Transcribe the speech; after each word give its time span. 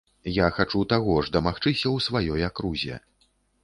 Я 0.37 0.47
хачу 0.55 0.81
таго 0.95 1.19
ж 1.27 1.35
дамагчыся 1.37 1.87
ў 1.93 1.95
сваёй 2.09 2.51
акрузе. 2.53 3.03